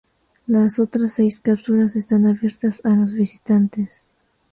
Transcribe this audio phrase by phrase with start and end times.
[0.47, 4.13] Las otras seis cápsulas están abiertas a los visitantes.